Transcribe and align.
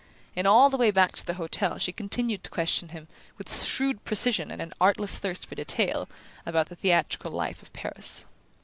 and 0.35 0.47
all 0.47 0.71
the 0.71 0.77
way 0.79 0.89
back 0.89 1.11
to 1.11 1.23
the 1.23 1.35
hotel 1.35 1.77
she 1.77 1.91
continued 1.91 2.43
to 2.43 2.49
question 2.49 2.89
him, 2.89 3.07
with 3.37 3.55
shrewd 3.63 4.03
precision 4.03 4.49
and 4.49 4.59
an 4.59 4.73
artless 4.81 5.19
thirst 5.19 5.45
for 5.45 5.53
detail, 5.53 6.09
about 6.43 6.69
the 6.69 6.75
theatrical 6.75 7.29
life 7.31 7.61
of 7.61 7.71
Paris. 7.71 8.25